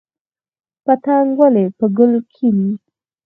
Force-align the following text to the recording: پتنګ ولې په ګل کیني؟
پتنګ 0.85 1.29
ولې 1.39 1.65
په 1.77 1.85
ګل 1.97 2.13
کیني؟ 2.33 2.69